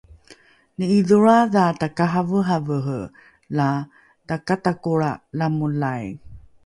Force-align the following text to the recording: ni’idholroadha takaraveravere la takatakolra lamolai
ni’idholroadha 0.77 1.65
takaraveravere 1.81 2.97
la 3.57 3.69
takatakolra 4.27 5.11
lamolai 5.37 6.05